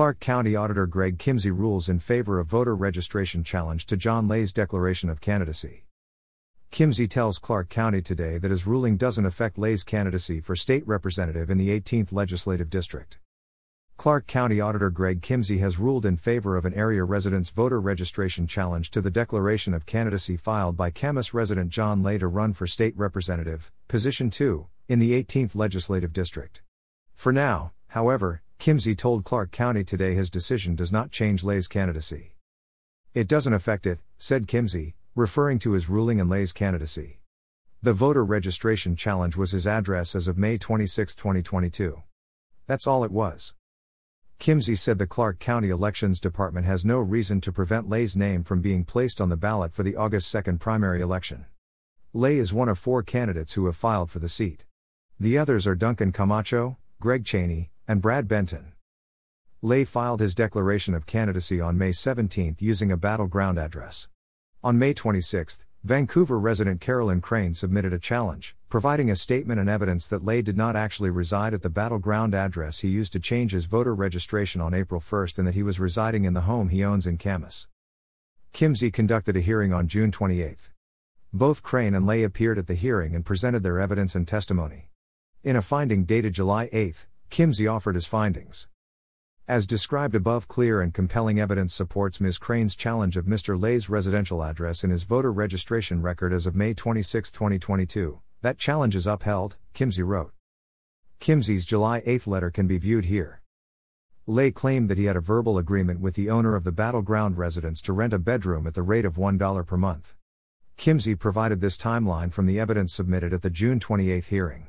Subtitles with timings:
[0.00, 4.50] Clark County Auditor Greg Kimsey rules in favor of voter registration challenge to John Lay's
[4.50, 5.84] declaration of candidacy.
[6.72, 11.50] Kimsey tells Clark County today that his ruling doesn't affect Lay's candidacy for state representative
[11.50, 13.18] in the 18th Legislative District.
[13.98, 18.46] Clark County Auditor Greg Kimsey has ruled in favor of an area resident's voter registration
[18.46, 22.66] challenge to the declaration of candidacy filed by Camas resident John Lay to run for
[22.66, 26.62] state representative, position 2, in the 18th Legislative District.
[27.14, 32.34] For now, however, Kimsey told Clark County today his decision does not change Lay's candidacy.
[33.14, 37.20] It doesn't affect it, said Kimsey, referring to his ruling and Lay's candidacy.
[37.82, 42.02] The voter registration challenge was his address as of May 26, 2022.
[42.66, 43.54] That's all it was.
[44.38, 48.60] Kimsey said the Clark County Elections Department has no reason to prevent Lay's name from
[48.60, 51.46] being placed on the ballot for the August 2 primary election.
[52.12, 54.66] Lay is one of four candidates who have filed for the seat.
[55.18, 58.72] The others are Duncan Camacho, Greg Cheney, and Brad Benton.
[59.62, 64.08] Lay filed his declaration of candidacy on May 17 using a Battle Ground address.
[64.62, 70.06] On May 26, Vancouver resident Carolyn Crane submitted a challenge, providing a statement and evidence
[70.08, 73.52] that Lay did not actually reside at the Battle Ground address he used to change
[73.52, 76.84] his voter registration on April 1 and that he was residing in the home he
[76.84, 77.66] owns in Camas.
[78.52, 80.68] Kimsey conducted a hearing on June 28.
[81.32, 84.89] Both Crane and Lay appeared at the hearing and presented their evidence and testimony.
[85.42, 88.68] In a finding dated July 8, Kimsey offered his findings.
[89.48, 92.36] As described above, clear and compelling evidence supports Ms.
[92.36, 93.58] Crane's challenge of Mr.
[93.58, 98.20] Lay's residential address in his voter registration record as of May 26, 2022.
[98.42, 100.34] That challenge is upheld, Kimsey wrote.
[101.22, 103.40] Kimsey's July 8 letter can be viewed here.
[104.26, 107.38] Lay claimed that he had a verbal agreement with the owner of the Battle Ground
[107.38, 110.14] residence to rent a bedroom at the rate of $1 per month.
[110.76, 114.66] Kimsey provided this timeline from the evidence submitted at the June 28 hearing.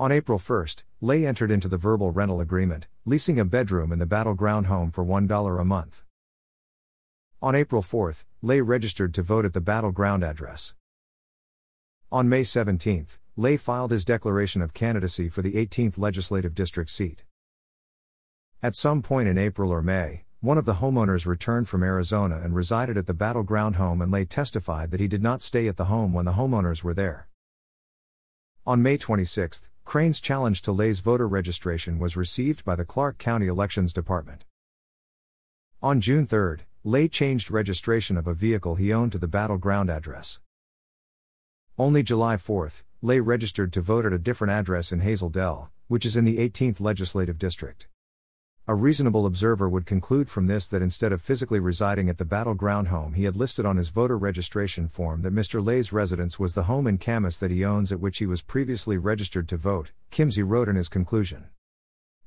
[0.00, 0.66] On April 1,
[1.00, 4.92] Lay entered into the verbal rental agreement, leasing a bedroom in the Battle Ground home
[4.92, 6.04] for $1 a month.
[7.42, 10.72] On April 4, Lay registered to vote at the Battle Ground address.
[12.12, 17.24] On May 17, Lay filed his declaration of candidacy for the 18th legislative district seat.
[18.62, 22.54] At some point in April or May, one of the homeowners returned from Arizona and
[22.54, 25.76] resided at the Battle Ground home and Lay testified that he did not stay at
[25.76, 27.26] the home when the homeowners were there.
[28.64, 33.46] On May 26, Crane's challenge to Lay's voter registration was received by the Clark County
[33.46, 34.44] Elections Department.
[35.82, 39.88] On June 3, Lay changed registration of a vehicle he owned to the Battle Ground
[39.88, 40.40] address.
[41.78, 46.04] Only July 4, Lay registered to vote at a different address in Hazel Dell, which
[46.04, 47.87] is in the 18th Legislative District.
[48.70, 52.52] A reasonable observer would conclude from this that instead of physically residing at the Battle
[52.52, 55.64] Ground home he had listed on his voter registration form that Mr.
[55.64, 58.98] Lay's residence was the home in Camas that he owns at which he was previously
[58.98, 61.46] registered to vote, Kimsey wrote in his conclusion.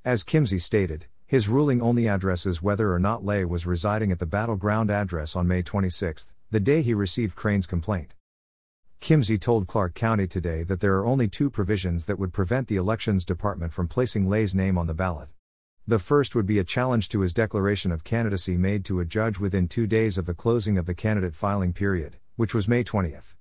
[0.03, 4.25] As Kimsey stated, his ruling only addresses whether or not Lay was residing at the
[4.25, 8.16] Battle Ground address on May 26, the day he received Crane's complaint.
[9.00, 12.78] Kimsey told Clark County today that there are only two provisions that would prevent the
[12.78, 15.30] Elections Department from placing Lay's name on the ballot.
[15.88, 19.40] The first would be a challenge to his declaration of candidacy made to a judge
[19.40, 23.36] within two days of the closing of the candidate filing period, which was May 20th.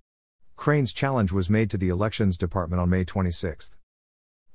[0.56, 3.72] Crane's challenge was made to the Elections Department on May 26th.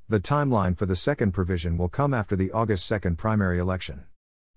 [0.10, 4.06] The timeline for the second provision will come after the August 2nd primary election.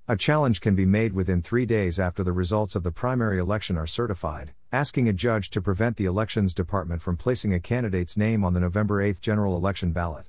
[0.09, 3.77] A challenge can be made within three days after the results of the primary election
[3.77, 8.43] are certified, asking a judge to prevent the Elections Department from placing a candidate's name
[8.43, 10.29] on the November 8 general election ballot.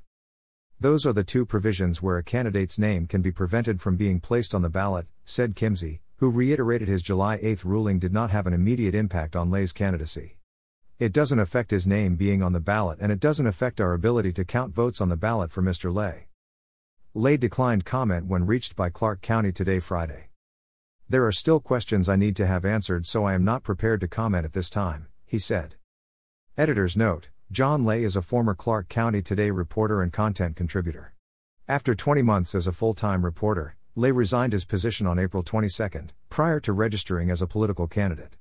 [0.82, 4.56] Those are the two provisions where a candidate's name can be prevented from being placed
[4.56, 8.54] on the ballot, said Kimsey, who reiterated his July 8 ruling did not have an
[8.54, 10.38] immediate impact on Lay's candidacy.
[10.98, 14.32] It doesn't affect his name being on the ballot and it doesn't affect our ability
[14.32, 15.94] to count votes on the ballot for Mr.
[15.94, 16.28] Lay.
[17.14, 20.30] Lay declined comment when reached by Clark County today, Friday.
[21.10, 24.08] There are still questions I need to have answered, so I am not prepared to
[24.08, 25.76] comment at this time, he said.
[26.58, 31.14] Editor's note John Lay is a former Clark County Today reporter and content contributor.
[31.68, 35.90] After 20 months as a full time reporter, Lay resigned his position on April 22,
[36.30, 38.36] prior to registering as a political candidate.